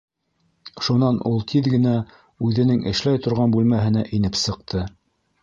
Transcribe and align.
Шунан 0.85 1.19
ул 1.31 1.37
тиҙ 1.51 1.69
генә 1.73 1.93
үҙенең 2.49 2.81
эшләй 2.93 3.23
торған 3.27 3.55
бүлмәһенә 3.59 4.05
инеп 4.19 4.43
сыҡты. 4.47 4.85